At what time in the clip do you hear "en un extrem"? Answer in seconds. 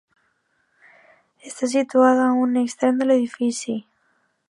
2.31-3.01